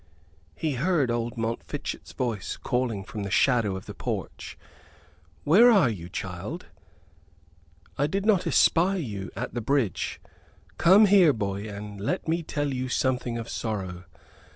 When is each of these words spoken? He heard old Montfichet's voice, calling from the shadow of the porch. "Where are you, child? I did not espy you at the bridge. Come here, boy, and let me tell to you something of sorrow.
He 0.55 0.71
heard 0.73 1.11
old 1.11 1.37
Montfichet's 1.37 2.13
voice, 2.13 2.57
calling 2.57 3.03
from 3.03 3.21
the 3.21 3.29
shadow 3.29 3.75
of 3.75 3.85
the 3.85 3.93
porch. 3.93 4.57
"Where 5.43 5.69
are 5.71 5.89
you, 5.91 6.09
child? 6.09 6.65
I 7.99 8.07
did 8.07 8.25
not 8.25 8.47
espy 8.47 8.97
you 8.97 9.29
at 9.35 9.53
the 9.53 9.61
bridge. 9.61 10.19
Come 10.79 11.05
here, 11.05 11.33
boy, 11.33 11.65
and 11.69 12.01
let 12.01 12.27
me 12.27 12.41
tell 12.41 12.67
to 12.69 12.75
you 12.75 12.89
something 12.89 13.37
of 13.37 13.47
sorrow. 13.47 14.05